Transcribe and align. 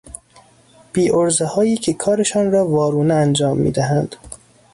بیعرضههایی 0.93 1.75
که 1.77 1.93
کارشان 1.93 2.51
را 2.51 2.67
وارونه 2.67 3.13
انجام 3.13 3.57
میدهند 3.57 4.15